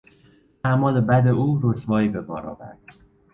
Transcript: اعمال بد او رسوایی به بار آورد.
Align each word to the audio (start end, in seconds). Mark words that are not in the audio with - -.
اعمال 0.65 1.01
بد 1.01 1.27
او 1.27 1.61
رسوایی 1.71 2.09
به 2.09 2.21
بار 2.21 2.45
آورد. 2.47 2.79